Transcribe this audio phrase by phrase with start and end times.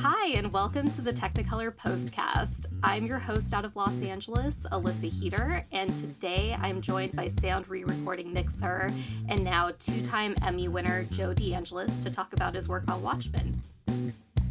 [0.00, 2.66] Hi, and welcome to the Technicolor Postcast.
[2.82, 7.68] I'm your host out of Los Angeles, Alyssa Heater, and today I'm joined by sound
[7.68, 8.90] re recording mixer
[9.28, 13.62] and now two time Emmy winner Joe DeAngelis to talk about his work on Watchmen.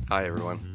[0.09, 0.72] Hi, everyone.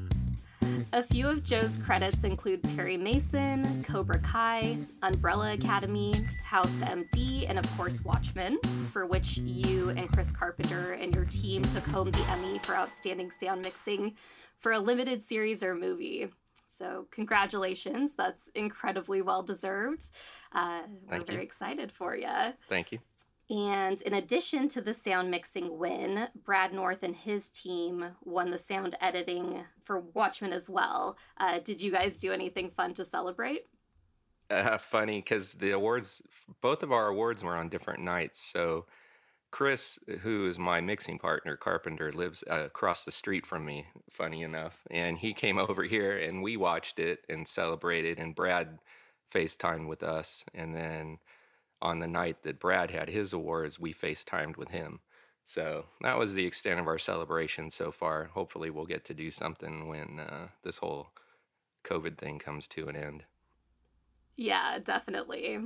[0.93, 6.13] A few of Joe's credits include Perry Mason, Cobra Kai, Umbrella Academy,
[6.45, 8.59] House MD, and of course Watchmen,
[8.91, 13.31] for which you and Chris Carpenter and your team took home the Emmy for Outstanding
[13.31, 14.15] Sound Mixing
[14.59, 16.29] for a limited series or movie.
[16.67, 18.15] So, congratulations.
[18.15, 20.05] That's incredibly well deserved.
[20.53, 21.25] Uh, we're you.
[21.25, 22.29] very excited for you.
[22.69, 22.99] Thank you.
[23.51, 28.59] And in addition to the sound mixing win, Brad North and his team won the
[28.59, 31.17] sound editing for Watchmen as well.
[31.39, 33.67] Uh, did you guys do anything fun to celebrate?
[34.51, 36.23] Uh, funny because the awards,
[36.61, 38.41] both of our awards were on different nights.
[38.41, 38.85] So,
[39.51, 44.43] Chris, who is my mixing partner, Carpenter, lives uh, across the street from me, funny
[44.43, 44.87] enough.
[44.91, 48.19] And he came over here and we watched it and celebrated.
[48.19, 48.79] And Brad
[49.33, 50.45] FaceTimed with us.
[50.55, 51.19] And then
[51.81, 55.01] on the night that Brad had his awards, we FaceTimed with him.
[55.45, 58.25] So that was the extent of our celebration so far.
[58.25, 61.09] Hopefully, we'll get to do something when uh, this whole
[61.85, 63.25] COVID thing comes to an end.
[64.37, 65.59] Yeah, definitely.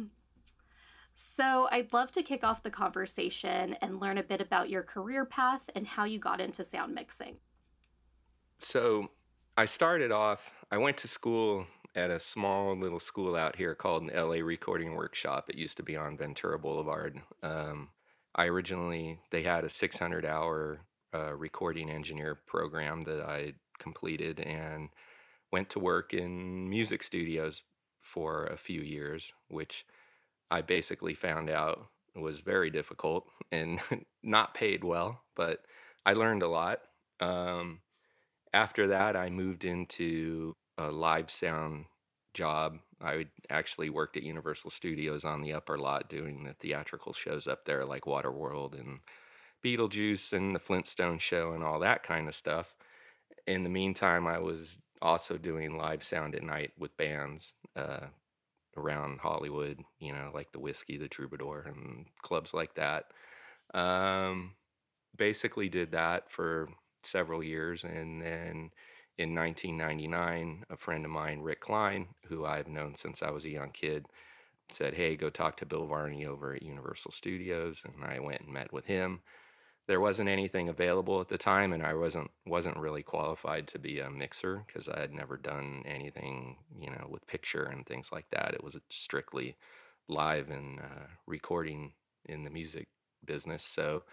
[1.14, 5.26] So, I'd love to kick off the conversation and learn a bit about your career
[5.26, 7.36] path and how you got into sound mixing.
[8.62, 9.08] So
[9.56, 14.02] I started off, I went to school at a small little school out here called
[14.02, 15.50] an LA Recording Workshop.
[15.50, 17.20] It used to be on Ventura Boulevard.
[17.42, 17.90] Um,
[18.34, 20.80] I originally, they had a 600 hour
[21.14, 24.88] uh, recording engineer program that I completed and
[25.52, 27.62] went to work in music studios
[28.00, 29.84] for a few years, which
[30.50, 33.80] I basically found out was very difficult and
[34.22, 35.58] not paid well, but
[36.06, 36.80] I learned a lot.
[37.20, 37.80] Um,
[38.54, 41.86] after that, I moved into a live sound
[42.34, 42.78] job.
[43.00, 47.64] I actually worked at Universal Studios on the upper lot doing the theatrical shows up
[47.64, 49.00] there, like Waterworld and
[49.64, 52.74] Beetlejuice and the Flintstone show and all that kind of stuff.
[53.46, 58.06] In the meantime, I was also doing live sound at night with bands uh,
[58.76, 63.06] around Hollywood, you know, like the Whiskey, the Troubadour, and clubs like that.
[63.74, 64.52] Um,
[65.16, 66.68] basically, did that for
[67.02, 68.70] several years, and then
[69.18, 73.50] in 1999, a friend of mine, Rick Klein, who I've known since I was a
[73.50, 74.06] young kid,
[74.70, 78.52] said, "Hey, go talk to Bill Varney over at Universal Studios." And I went and
[78.52, 79.22] met with him.
[79.86, 84.00] There wasn't anything available at the time, and I wasn't wasn't really qualified to be
[84.00, 88.30] a mixer because I had never done anything, you know, with picture and things like
[88.30, 88.54] that.
[88.54, 89.56] It was strictly
[90.08, 91.92] live and uh, recording
[92.26, 92.88] in the music
[93.24, 93.64] business.
[93.64, 94.04] So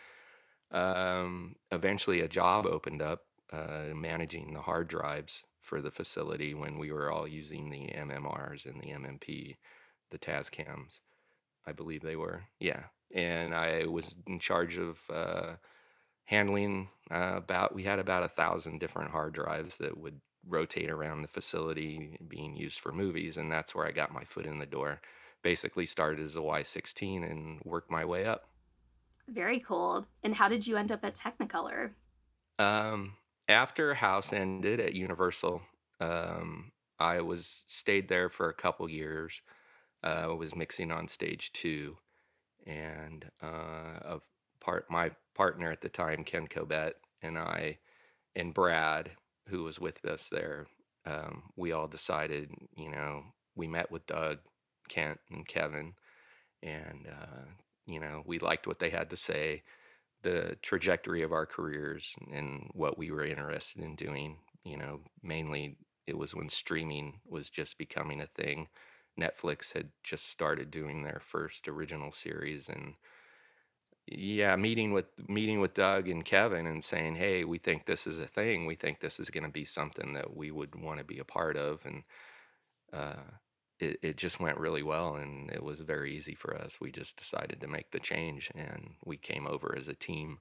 [0.71, 6.77] um, eventually, a job opened up uh, managing the hard drives for the facility when
[6.77, 9.57] we were all using the MMRs and the MMP,
[10.11, 10.99] the Tascams,
[11.65, 12.43] I believe they were.
[12.59, 12.83] Yeah,
[13.13, 15.53] and I was in charge of uh,
[16.25, 17.75] handling uh, about.
[17.75, 22.55] We had about a thousand different hard drives that would rotate around the facility being
[22.55, 25.01] used for movies, and that's where I got my foot in the door.
[25.41, 28.49] Basically, started as a Y16 and worked my way up.
[29.27, 30.07] Very cool.
[30.23, 31.91] And how did you end up at Technicolor?
[32.57, 33.13] Um,
[33.49, 35.63] after House ended at Universal,
[35.99, 39.41] um, I was stayed there for a couple years.
[40.03, 41.97] Uh, I was mixing on stage two,
[42.65, 43.47] and uh,
[44.05, 44.19] a
[44.61, 47.79] part my partner at the time, Ken Kobett, and I,
[48.35, 49.11] and Brad,
[49.47, 50.67] who was with us there,
[51.05, 53.23] um, we all decided, you know,
[53.55, 54.37] we met with Doug,
[54.87, 55.93] Kent, and Kevin,
[56.61, 57.45] and uh,
[57.87, 59.63] you know, we liked what they had to say
[60.21, 64.37] the trajectory of our careers and what we were interested in doing.
[64.63, 68.67] You know, mainly it was when streaming was just becoming a thing.
[69.19, 72.95] Netflix had just started doing their first original series and
[74.11, 78.17] yeah, meeting with meeting with Doug and Kevin and saying, "Hey, we think this is
[78.17, 78.65] a thing.
[78.65, 81.23] We think this is going to be something that we would want to be a
[81.23, 82.03] part of." And
[82.91, 83.21] uh,
[83.79, 86.79] it, it just went really well and it was very easy for us.
[86.79, 90.39] We just decided to make the change and we came over as a team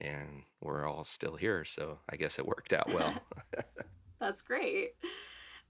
[0.00, 1.64] and we're all still here.
[1.64, 3.14] So I guess it worked out well.
[4.20, 4.94] That's great.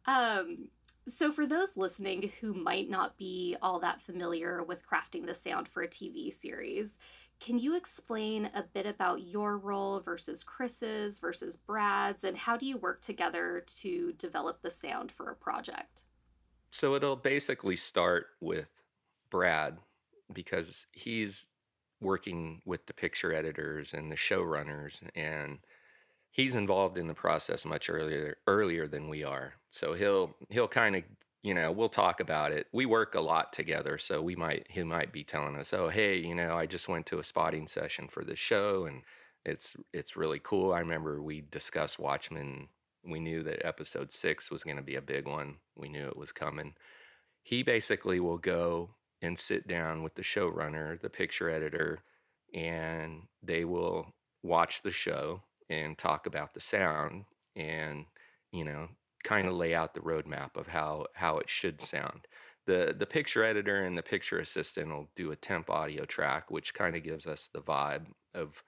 [0.07, 0.69] Um,
[1.07, 5.69] so, for those listening who might not be all that familiar with crafting the sound
[5.69, 6.99] for a TV series,
[7.41, 12.65] can you explain a bit about your role versus Chris's versus Brad's, and how do
[12.65, 16.05] you work together to develop the sound for a project?
[16.75, 18.69] So it'll basically start with
[19.31, 19.79] Brad
[20.33, 21.47] because he's
[22.01, 25.61] working with the picture editors and the showrunners and
[26.33, 29.55] he's involved in the process much earlier earlier than we are.
[29.71, 31.05] So he'll he'll kind of
[31.45, 32.67] you know we'll talk about it.
[32.73, 36.17] We work a lot together, so we might he might be telling us, oh hey,
[36.17, 39.03] you know I just went to a spotting session for the show and
[39.45, 40.73] it's it's really cool.
[40.73, 42.67] I remember we discussed Watchmen.
[43.07, 45.57] We knew that episode six was going to be a big one.
[45.77, 46.75] We knew it was coming.
[47.43, 48.91] He basically will go
[49.21, 52.01] and sit down with the showrunner, the picture editor,
[52.55, 57.25] and they will watch the show and talk about the sound
[57.57, 58.05] and
[58.53, 58.89] you know
[59.23, 62.27] kind of lay out the roadmap of how how it should sound
[62.67, 66.75] the the picture editor and the picture assistant will do a temp audio track which
[66.75, 68.63] kind of gives us the vibe of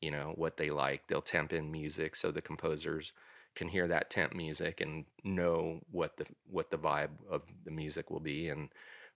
[0.00, 3.12] you know what they like they'll temp in music so the composers
[3.58, 8.08] can hear that temp music and know what the what the vibe of the music
[8.08, 8.68] will be and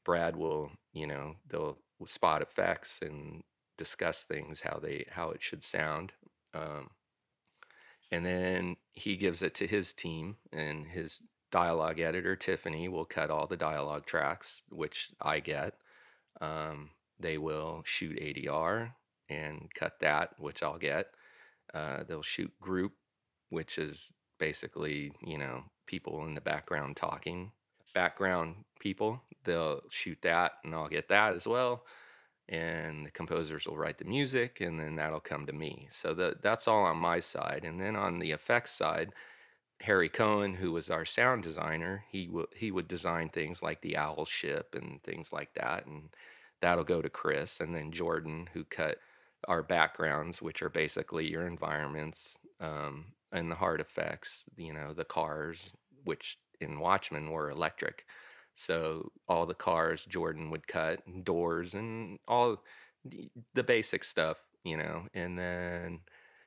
[0.04, 3.44] brad will you know they'll spot effects and
[3.78, 6.12] discuss things how they how it should sound
[6.54, 6.90] um,
[8.10, 11.22] and then he gives it to his team and his
[11.52, 15.74] dialogue editor tiffany will cut all the dialogue tracks which i get
[16.40, 16.90] um,
[17.20, 18.90] they will shoot adr
[19.28, 21.06] and cut that which i'll get
[21.72, 22.94] uh, they'll shoot group
[23.50, 24.12] which is
[24.42, 27.52] basically you know people in the background talking.
[27.94, 31.84] Background people they'll shoot that and i'll get that as well
[32.48, 35.86] and the composers will write the music and then that'll come to me.
[35.90, 39.12] So that that's all on my side and then on the effects side
[39.80, 44.24] harry cohen who was our sound designer he he would design things like the owl
[44.24, 46.10] ship and things like that and
[46.60, 48.98] that'll go to chris and then jordan who cut
[49.48, 55.04] our backgrounds which are basically your environments um, and the hard effects you know the
[55.04, 55.70] cars
[56.04, 58.04] which in watchmen were electric
[58.54, 62.62] so all the cars Jordan would cut, and doors, and all
[63.54, 65.06] the basic stuff, you know.
[65.14, 66.00] And then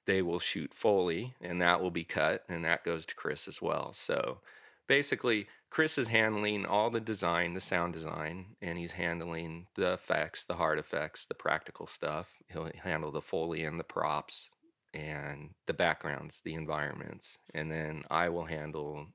[0.05, 3.61] they will shoot Foley, and that will be cut, and that goes to Chris as
[3.61, 3.91] well.
[3.93, 4.39] So
[4.87, 10.43] basically, Chris is handling all the design, the sound design, and he's handling the effects,
[10.43, 12.27] the hard effects, the practical stuff.
[12.47, 14.49] He'll handle the Foley and the props
[14.95, 17.37] and the backgrounds, the environments.
[17.53, 19.07] And then I will handle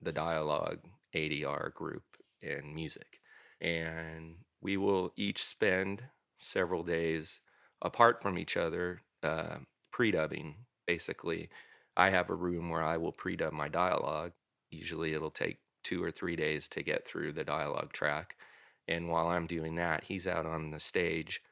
[0.00, 0.78] the dialogue
[1.14, 2.04] ADR group
[2.42, 3.20] and music.
[3.60, 6.02] And we will each spend
[6.38, 7.40] several days
[7.82, 9.58] apart from each other, uh,
[9.92, 10.54] pre dubbing.
[10.86, 11.50] Basically,
[11.96, 14.32] I have a room where I will pre dub my dialogue.
[14.70, 18.36] Usually, it'll take two or three days to get through the dialogue track.
[18.88, 21.42] And while I'm doing that, he's out on the stage.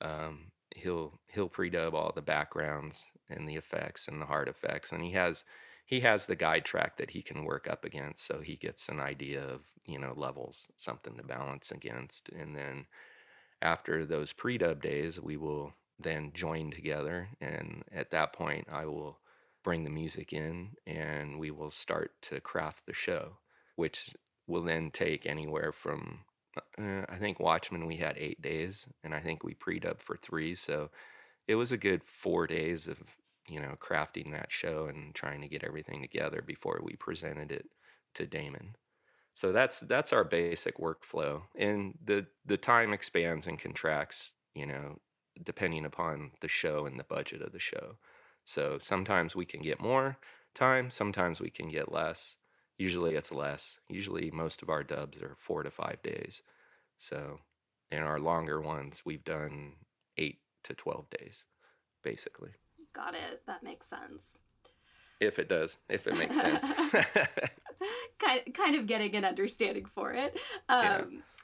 [0.00, 5.02] Um, he'll he'll pre-dub all the backgrounds and the effects and the hard effects, and
[5.02, 5.44] he has
[5.86, 9.00] he has the guide track that he can work up against so he gets an
[9.00, 12.86] idea of you know levels something to balance against and then
[13.62, 19.18] after those pre-dub days we will then join together and at that point i will
[19.64, 23.38] bring the music in and we will start to craft the show
[23.76, 24.14] which
[24.46, 26.20] will then take anywhere from
[26.78, 30.54] uh, i think watchmen we had eight days and i think we pre-dubbed for three
[30.54, 30.90] so
[31.46, 33.02] it was a good four days of
[33.48, 37.66] you know, crafting that show and trying to get everything together before we presented it
[38.14, 38.76] to Damon.
[39.34, 44.98] So that's that's our basic workflow, and the the time expands and contracts, you know,
[45.42, 47.98] depending upon the show and the budget of the show.
[48.44, 50.16] So sometimes we can get more
[50.54, 52.36] time, sometimes we can get less.
[52.78, 53.78] Usually it's less.
[53.88, 56.42] Usually most of our dubs are four to five days.
[56.98, 57.40] So
[57.90, 59.72] in our longer ones, we've done
[60.16, 61.44] eight to 12 days,
[62.02, 62.50] basically.
[62.92, 63.42] Got it.
[63.46, 64.38] That makes sense.
[65.20, 66.64] If it does, if it makes sense.
[68.18, 70.38] kind, kind of getting an understanding for it.
[70.68, 71.02] Um, yeah.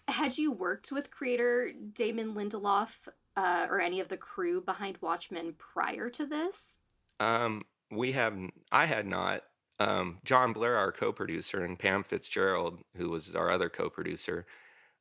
[0.08, 5.54] Had you worked with creator Damon Lindelof uh, or any of the crew behind Watchmen
[5.56, 6.78] prior to this?
[7.20, 8.36] Um, we have.
[8.70, 9.44] I had not.
[9.78, 14.46] Um, John Blair, our co-producer, and Pam Fitzgerald, who was our other co-producer,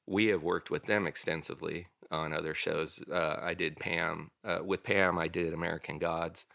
[0.07, 2.99] we have worked with them extensively on other shows.
[3.11, 5.17] Uh, I did Pam uh, with Pam.
[5.17, 6.45] I did American Gods,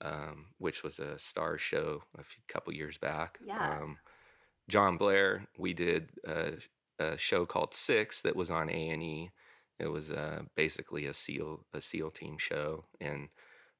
[0.00, 3.38] um, which was a Starz show a few, couple years back.
[3.44, 3.78] Yeah.
[3.80, 3.98] Um,
[4.68, 5.48] John Blair.
[5.58, 6.52] We did a,
[6.98, 9.30] a, show called Six that was on A and E.
[9.78, 13.28] It was uh, basically a SEAL a SEAL team show, and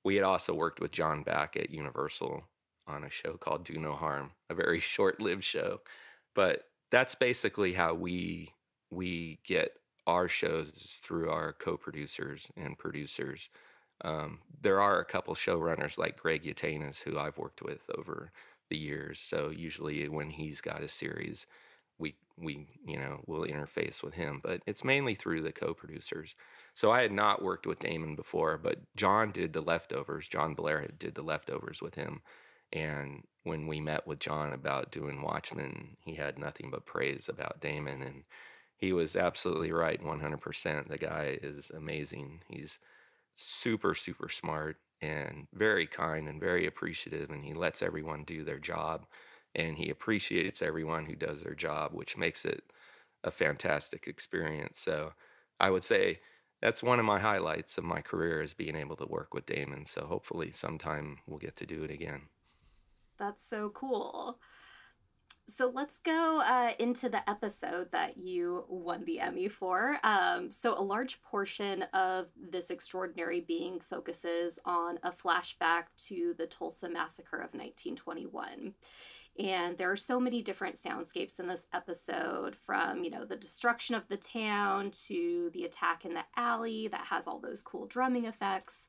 [0.05, 2.45] we had also worked with John back at Universal
[2.87, 5.81] on a show called Do No Harm, a very short lived show,
[6.35, 8.53] but that's basically how we
[8.91, 9.73] we get
[10.07, 13.49] our shows is through our co-producers and producers.
[14.03, 18.33] Um, there are a couple showrunners like Greg Yaitanes who I've worked with over
[18.71, 19.19] the years.
[19.21, 21.47] So usually when he's got a series,
[21.99, 26.35] we we you know will interface with him, but it's mainly through the co-producers.
[26.75, 30.29] So I had not worked with Damon before, but John did the leftovers.
[30.29, 32.23] John Blair did the leftovers with him,
[32.73, 37.61] And when we met with John about doing Watchmen, he had nothing but praise about
[37.61, 38.03] Damon.
[38.03, 38.25] And
[38.81, 40.89] he was absolutely right 100%.
[40.89, 42.41] The guy is amazing.
[42.49, 42.79] He's
[43.35, 47.31] super, super smart and very kind and very appreciative.
[47.31, 49.05] And he lets everyone do their job.
[49.55, 52.63] And he appreciates everyone who does their job, which makes it
[53.23, 54.81] a fantastic experience.
[54.81, 55.13] So
[55.59, 56.21] I would say
[56.63, 59.85] that's one of my highlights of my career is being able to work with Damon.
[59.85, 62.29] So hopefully sometime we'll get to do it again.
[63.19, 64.39] That's so cool.
[65.51, 69.99] So let's go uh, into the episode that you won the Emmy for.
[70.05, 76.47] Um, so, a large portion of this extraordinary being focuses on a flashback to the
[76.47, 78.75] Tulsa Massacre of 1921.
[79.39, 83.95] And there are so many different soundscapes in this episode from, you know, the destruction
[83.95, 88.27] of the town to the attack in the alley that has all those cool drumming
[88.27, 88.89] effects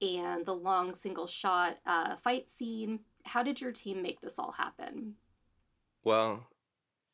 [0.00, 3.00] and the long single shot uh, fight scene.
[3.24, 5.14] How did your team make this all happen?
[6.04, 6.46] Well,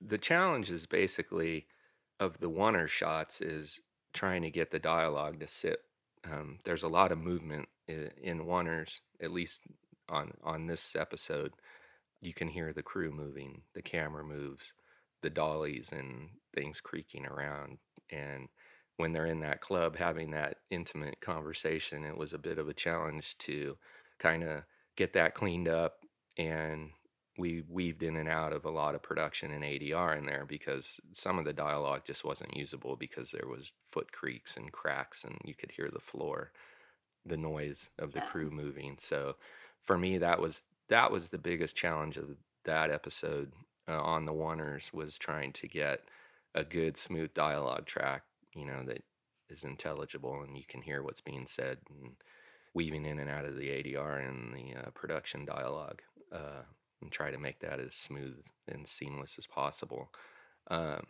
[0.00, 1.66] the challenge is basically
[2.20, 3.80] of the oneer shots is
[4.12, 5.80] trying to get the dialogue to sit.
[6.24, 9.62] Um, there's a lot of movement in, in oneers, at least
[10.08, 11.52] on on this episode.
[12.20, 14.72] You can hear the crew moving, the camera moves,
[15.22, 17.78] the dollies and things creaking around.
[18.10, 18.48] And
[18.96, 22.74] when they're in that club having that intimate conversation, it was a bit of a
[22.74, 23.76] challenge to
[24.18, 24.64] kind of
[24.96, 25.98] get that cleaned up
[26.36, 26.90] and
[27.38, 31.00] we weaved in and out of a lot of production and ADR in there because
[31.12, 35.38] some of the dialogue just wasn't usable because there was foot creaks and cracks and
[35.44, 36.50] you could hear the floor,
[37.24, 38.26] the noise of the yeah.
[38.26, 38.96] crew moving.
[39.00, 39.36] So
[39.84, 43.52] for me, that was that was the biggest challenge of that episode
[43.88, 46.00] uh, on the oneers was trying to get
[46.56, 49.04] a good smooth dialogue track, you know, that
[49.48, 52.16] is intelligible and you can hear what's being said and
[52.74, 56.02] weaving in and out of the ADR and the uh, production dialogue.
[56.32, 56.62] Uh,
[57.00, 58.36] and try to make that as smooth
[58.66, 60.10] and seamless as possible.
[60.70, 61.06] Um,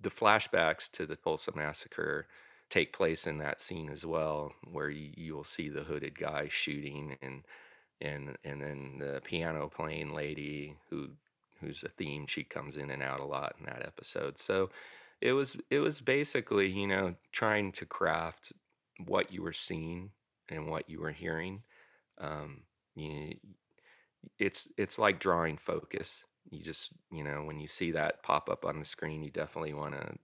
[0.00, 2.26] the flashbacks to the Tulsa massacre
[2.70, 6.48] take place in that scene as well, where you, you will see the hooded guy
[6.48, 7.42] shooting and
[8.00, 11.08] and and then the piano playing lady who
[11.60, 14.38] who's a theme she comes in and out a lot in that episode.
[14.38, 14.70] So
[15.20, 18.52] it was it was basically you know trying to craft
[19.06, 20.10] what you were seeing
[20.48, 21.62] and what you were hearing.
[22.18, 22.62] Um,
[22.94, 23.34] you
[24.38, 26.24] it's it's like drawing focus.
[26.50, 29.74] You just you know when you see that pop up on the screen, you definitely
[29.74, 30.14] want to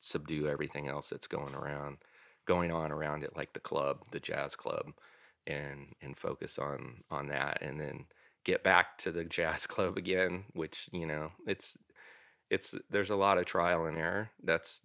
[0.00, 1.98] subdue everything else that's going around,
[2.46, 4.92] going on around it, like the club, the jazz club,
[5.46, 8.06] and and focus on on that, and then
[8.44, 11.76] get back to the jazz club again, which you know it's
[12.50, 14.30] it's there's a lot of trial and error.
[14.42, 14.82] That's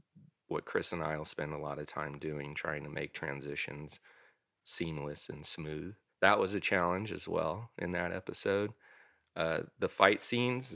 [0.47, 3.99] what Chris and I will spend a lot of time doing, trying to make transitions
[4.63, 8.71] seamless and smooth that was a challenge as well in that episode.
[9.35, 10.75] Uh, the fight scenes,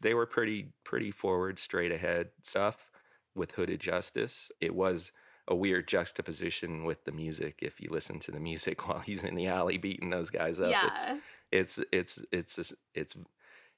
[0.00, 2.90] they were pretty pretty forward, straight ahead stuff
[3.34, 4.50] with Hooded Justice.
[4.60, 5.12] It was
[5.48, 7.58] a weird juxtaposition with the music.
[7.62, 10.70] If you listen to the music while he's in the alley beating those guys up,
[10.70, 11.18] yeah.
[11.50, 13.14] it's it's it's it's, it's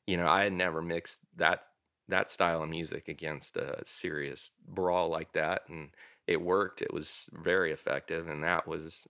[0.06, 1.64] you know I had never mixed that
[2.08, 5.90] that style of music against a serious brawl like that, and
[6.26, 6.82] it worked.
[6.82, 9.06] It was very effective, and that was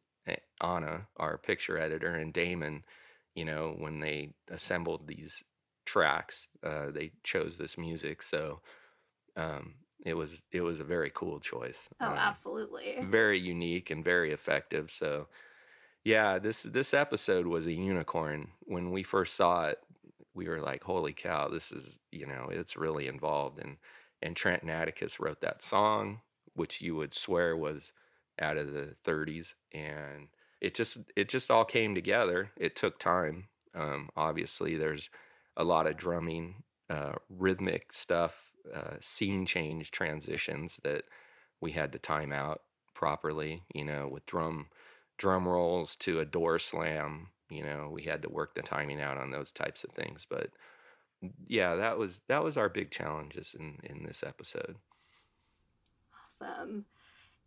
[0.63, 2.85] Anna, our picture editor, and Damon,
[3.35, 5.43] you know, when they assembled these
[5.87, 8.23] tracks, uh, they chose this music.
[8.23, 8.61] So
[9.37, 9.75] um,
[10.05, 11.89] it was it was a very cool choice.
[12.01, 12.99] Oh, um, absolutely.
[13.03, 14.91] Very unique and very effective.
[14.91, 15.29] So
[16.05, 18.49] yeah, this this episode was a unicorn.
[18.61, 19.79] When we first saw it,
[20.35, 21.49] we were like, "Holy cow!
[21.49, 23.77] This is you know, it's really involved." And
[24.23, 26.21] and Trent and Atticus wrote that song,
[26.55, 27.93] which you would swear was
[28.41, 30.29] out of the 30s and
[30.61, 32.51] it just it just all came together.
[32.57, 35.11] It took time um, obviously there's
[35.57, 38.35] a lot of drumming uh, rhythmic stuff
[38.75, 41.05] uh, scene change transitions that
[41.61, 42.63] we had to time out
[42.95, 44.67] properly you know with drum
[45.17, 49.17] drum rolls to a door slam you know we had to work the timing out
[49.17, 50.51] on those types of things but
[51.47, 54.77] yeah that was that was our big challenges in in this episode.
[56.25, 56.87] Awesome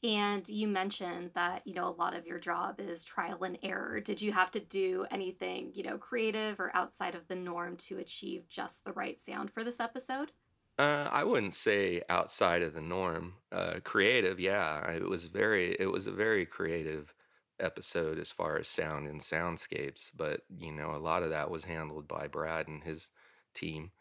[0.03, 3.99] and you mentioned that, you know, a lot of your job is trial and error.
[4.01, 7.97] Did you have to do anything, you know, creative or outside of the norm to
[7.97, 10.31] achieve just the right sound for this episode?
[10.77, 13.35] Uh, I wouldn't say outside of the norm.
[13.51, 14.89] Uh, creative, yeah.
[14.91, 17.13] It was very, it was a very creative
[17.59, 20.09] episode as far as sound and soundscapes.
[20.15, 23.09] But you know, a lot of that was handled by Brad and his
[23.53, 23.91] team.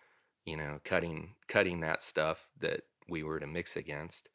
[0.45, 4.29] You know, cutting cutting that stuff that we were to mix against.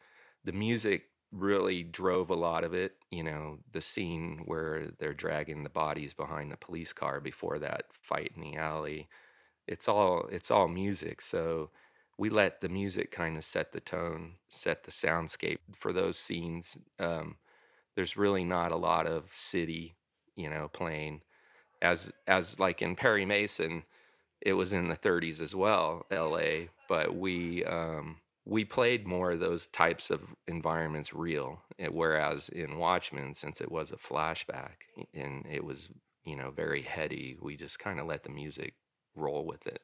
[0.46, 2.93] The music really drove a lot of it.
[3.12, 7.86] You know, the scene where they're dragging the bodies behind the police car before that
[8.01, 9.07] fight in the alley.
[9.67, 11.22] It's all it's all music.
[11.22, 11.72] So
[12.17, 16.77] we let the music kind of set the tone, set the soundscape for those scenes.
[17.00, 17.38] Um,
[17.96, 19.96] there's really not a lot of city,
[20.36, 21.22] you know, playing
[21.81, 23.84] as as like in Perry Mason,
[24.41, 26.69] it was in the 30s as well, L.A.
[26.88, 28.17] But we um,
[28.48, 33.72] we played more of those types of environments real, eh, whereas in Watchmen, since it
[33.72, 35.89] was a flashback and it was
[36.24, 38.75] you know very heady, we just kind of let the music
[39.16, 39.82] roll with it.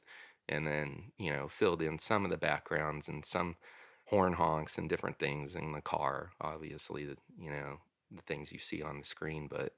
[0.50, 3.56] And then you know filled in some of the backgrounds and some
[4.06, 7.78] horn honks and different things in the car obviously the, you know
[8.12, 9.74] the things you see on the screen but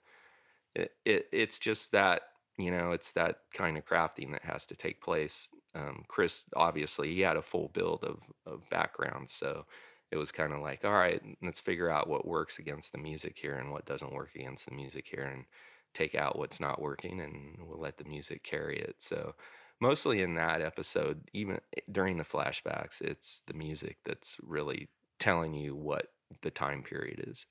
[0.74, 2.24] it, it it's just that
[2.58, 7.14] you know it's that kind of crafting that has to take place um, chris obviously
[7.14, 9.66] he had a full build of of background so
[10.12, 13.38] it was kind of like all right let's figure out what works against the music
[13.40, 15.46] here and what doesn't work against the music here and
[15.94, 19.34] take out what's not working and we'll let the music carry it so
[19.80, 25.54] mostly in that episode, even eh, during the flashbacks, it's the music that's really telling
[25.54, 26.08] you what
[26.42, 27.46] the time period is.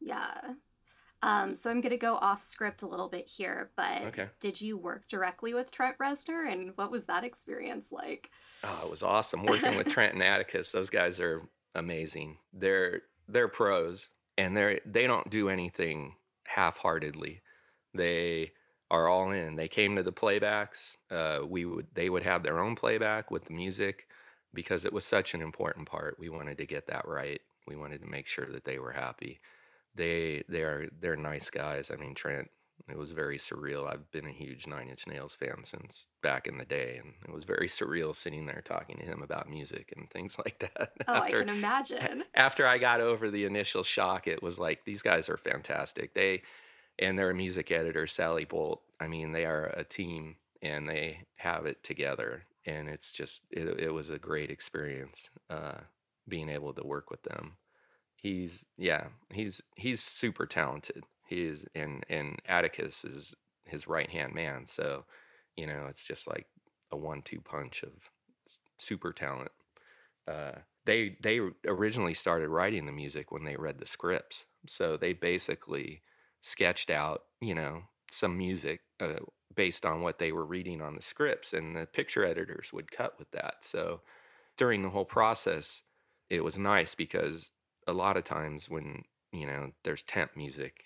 [0.00, 0.54] Yeah.
[1.24, 4.28] Um, so I'm going to go off script a little bit here, but okay.
[4.40, 8.28] did you work directly with Trent Reznor, and what was that experience like?
[8.62, 10.70] Oh, it was awesome working with Trent and Atticus.
[10.70, 12.36] Those guys are amazing.
[12.52, 17.40] They're they're pros, and they're they don't do anything half-heartedly.
[17.94, 18.52] They
[18.90, 19.56] are all in.
[19.56, 20.96] They came to the playbacks.
[21.10, 24.08] Uh, we would they would have their own playback with the music
[24.52, 26.18] because it was such an important part.
[26.18, 27.40] We wanted to get that right.
[27.66, 29.40] We wanted to make sure that they were happy.
[29.94, 31.90] They they are they're nice guys.
[31.92, 32.50] I mean Trent.
[32.88, 33.90] It was very surreal.
[33.90, 37.32] I've been a huge Nine Inch Nails fan since back in the day, and it
[37.32, 40.92] was very surreal sitting there talking to him about music and things like that.
[41.08, 42.24] Oh, after, I can imagine.
[42.34, 46.14] After I got over the initial shock, it was like these guys are fantastic.
[46.14, 46.42] They
[46.98, 48.82] and their music editor Sally Bolt.
[49.00, 53.80] I mean, they are a team and they have it together, and it's just it,
[53.80, 55.78] it was a great experience uh,
[56.28, 57.56] being able to work with them.
[58.24, 61.04] He's yeah, he's he's super talented.
[61.26, 63.34] He is and and Atticus is
[63.66, 64.64] his right hand man.
[64.66, 65.04] So
[65.58, 66.46] you know, it's just like
[66.90, 67.90] a one two punch of
[68.78, 69.50] super talent.
[70.26, 70.52] Uh,
[70.86, 76.00] they they originally started writing the music when they read the scripts, so they basically
[76.40, 79.20] sketched out, you know, some music uh,
[79.54, 83.18] based on what they were reading on the scripts, and the picture editors would cut
[83.18, 83.56] with that.
[83.60, 84.00] So
[84.56, 85.82] during the whole process,
[86.30, 87.50] it was nice because
[87.86, 90.84] a lot of times when you know there's temp music,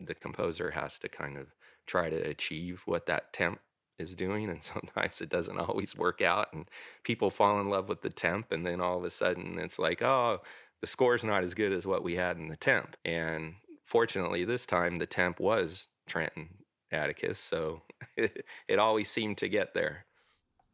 [0.00, 1.48] the composer has to kind of
[1.86, 3.60] try to achieve what that temp
[3.98, 6.68] is doing and sometimes it doesn't always work out and
[7.02, 10.02] people fall in love with the temp and then all of a sudden it's like
[10.02, 10.38] oh
[10.82, 13.54] the score's not as good as what we had in the temp and
[13.86, 16.48] fortunately, this time the temp was Trent and
[16.92, 17.82] Atticus, so
[18.16, 20.04] it, it always seemed to get there.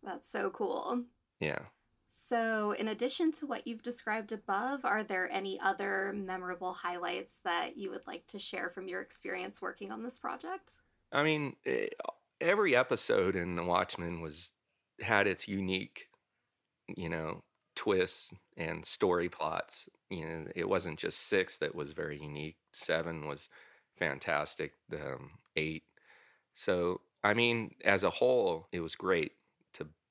[0.02, 1.04] That's so cool.
[1.38, 1.60] Yeah.
[2.14, 7.78] So, in addition to what you've described above, are there any other memorable highlights that
[7.78, 10.72] you would like to share from your experience working on this project?
[11.10, 11.86] I mean, eh,
[12.38, 14.52] every episode in The Watchmen was
[15.00, 16.08] had its unique,
[16.86, 17.44] you know,
[17.76, 19.88] twists and story plots.
[20.10, 22.58] You know, it wasn't just six that was very unique.
[22.72, 23.48] Seven was
[23.98, 24.74] fantastic.
[24.92, 25.84] Um, eight.
[26.52, 29.32] So I mean, as a whole, it was great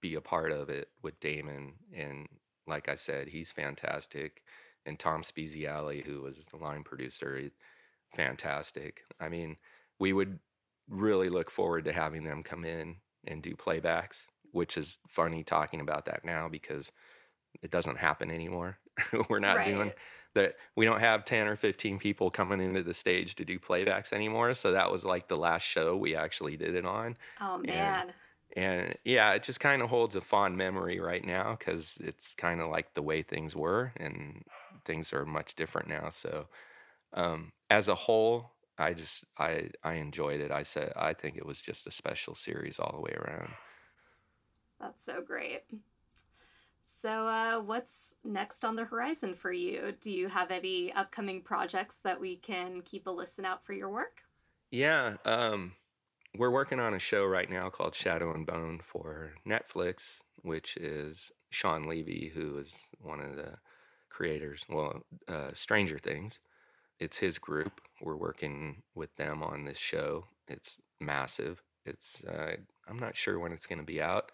[0.01, 1.73] be a part of it with Damon.
[1.95, 2.27] And
[2.67, 4.41] like I said, he's fantastic.
[4.85, 7.51] And Tom Spezialy, who was the line producer, is
[8.15, 9.01] fantastic.
[9.19, 9.57] I mean,
[9.99, 10.39] we would
[10.89, 15.79] really look forward to having them come in and do playbacks, which is funny talking
[15.79, 16.91] about that now because
[17.61, 18.77] it doesn't happen anymore.
[19.29, 19.67] We're not right.
[19.67, 19.91] doing
[20.33, 20.55] that.
[20.75, 24.53] We don't have 10 or 15 people coming into the stage to do playbacks anymore.
[24.53, 27.17] So that was like the last show we actually did it on.
[27.39, 28.01] Oh, man.
[28.01, 28.13] And,
[28.55, 32.61] and yeah, it just kind of holds a fond memory right now because it's kind
[32.61, 34.43] of like the way things were and
[34.85, 36.09] things are much different now.
[36.09, 36.47] So
[37.13, 40.51] um, as a whole, I just I I enjoyed it.
[40.51, 43.49] I said I think it was just a special series all the way around.
[44.79, 45.63] That's so great.
[46.83, 49.93] So, uh, what's next on the horizon for you?
[50.01, 53.89] Do you have any upcoming projects that we can keep a listen out for your
[53.89, 54.23] work?
[54.71, 55.73] Yeah, um,
[56.38, 61.32] we're working on a show right now called Shadow and Bone for Netflix, which is
[61.50, 63.58] Shawn Levy, who is one of the
[64.10, 66.39] creators, well, uh, Stranger Things.
[67.00, 67.82] It's his group.
[68.02, 70.26] We're working with them on this show.
[70.48, 71.63] It's massive.
[71.86, 74.32] It's uh, I'm not sure when it's going to be out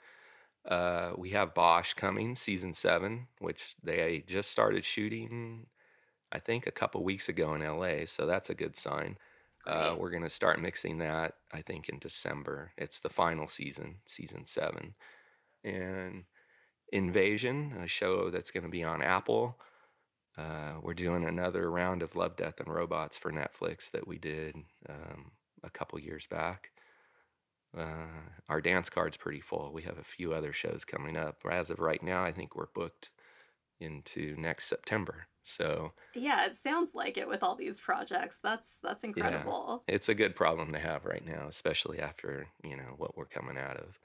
[0.67, 5.67] uh, we have Bosch coming, season seven, which they just started shooting
[6.29, 9.17] I think, a couple weeks ago in LA, so that's a good sign.
[9.67, 12.71] Uh, we're going to start mixing that, I think, in December.
[12.77, 14.95] It's the final season, season seven.
[15.63, 16.23] And
[16.93, 19.59] Invasion, a show that's going to be on Apple.
[20.37, 24.55] Uh, we're doing another round of Love, Death, and Robots for Netflix that we did
[24.87, 25.31] um,
[25.63, 26.69] a couple years back.
[27.77, 28.07] Uh,
[28.47, 29.73] our dance card's pretty full.
[29.73, 31.41] We have a few other shows coming up.
[31.51, 33.09] As of right now, I think we're booked
[33.81, 35.27] into next September.
[35.47, 38.39] So yeah, it sounds like it with all these projects.
[38.39, 39.83] That's that's incredible.
[39.87, 43.25] Yeah, it's a good problem to have right now, especially after you know what we're
[43.25, 43.97] coming out of.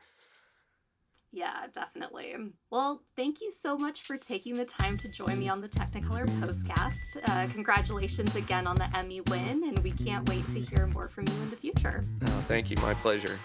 [1.34, 2.34] Yeah, definitely.
[2.70, 6.26] Well, thank you so much for taking the time to join me on the Technicolor
[6.40, 7.26] Postcast.
[7.26, 11.26] Uh, congratulations again on the Emmy win, and we can't wait to hear more from
[11.26, 12.04] you in the future.
[12.26, 12.76] Oh, thank you.
[12.82, 13.38] My pleasure.